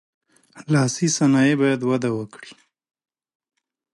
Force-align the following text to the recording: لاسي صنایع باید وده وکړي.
لاسي 0.71 1.07
صنایع 1.17 1.55
باید 1.61 1.81
وده 1.89 2.09
وکړي. 2.17 2.51